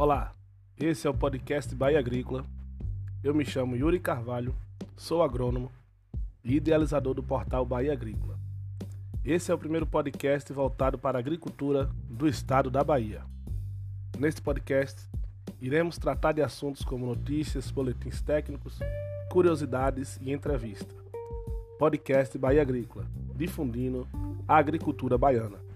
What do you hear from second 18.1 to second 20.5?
técnicos, curiosidades e